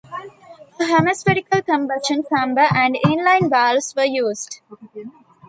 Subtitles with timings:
[0.79, 4.59] A hemispherical combustion chamber and in-line valves were used.